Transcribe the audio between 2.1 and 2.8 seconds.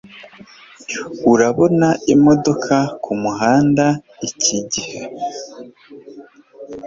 imodoka